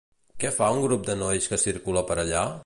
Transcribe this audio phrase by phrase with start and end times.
[0.43, 2.47] Què fa un grup de nois que circula per allà?